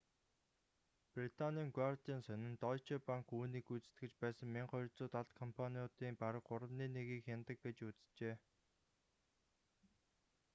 британийн 1.15 1.69
гуардиан 1.77 2.21
сонин 2.27 2.55
дойче 2.63 2.95
банк 3.09 3.25
үүнийг 3.37 3.65
гүйцэтгэж 3.69 4.11
байсан 4.23 4.47
1200 4.59 5.05
далд 5.15 5.31
компаниудын 5.41 6.15
бараг 6.21 6.43
гуравны 6.49 6.85
нэгийг 6.95 7.21
хянадаг 7.27 7.57
гэж 7.65 7.77
үзжээ 7.87 8.35